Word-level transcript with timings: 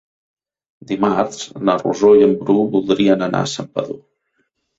Dimarts 0.91 1.43
na 1.69 1.75
Rosó 1.81 2.09
i 2.21 2.25
en 2.29 2.33
Bru 2.41 2.57
voldrien 2.77 3.23
anar 3.27 3.45
a 3.49 3.53
Santpedor. 3.53 4.03